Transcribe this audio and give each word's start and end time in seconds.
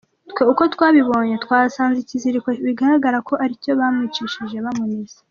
Twe 0.31 0.43
uko 0.51 0.63
twabibonye, 0.73 1.35
twahasanze 1.43 1.97
ikiziriko 2.01 2.47
bigaragara 2.67 3.17
ko 3.27 3.33
ari 3.43 3.53
cyo 3.63 3.71
bamwicishije 3.79 4.57
bamunize”. 4.65 5.17